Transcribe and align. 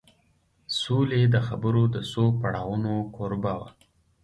سولې 0.81 1.21
د 1.33 1.35
خبرو 1.47 1.83
د 1.95 1.97
څو 2.11 2.23
پړاوونو 2.39 2.93
کوربه 3.15 3.53
و 3.59 3.61